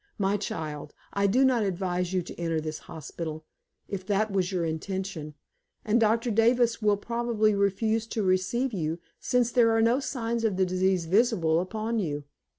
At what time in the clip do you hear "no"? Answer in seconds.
9.83-9.99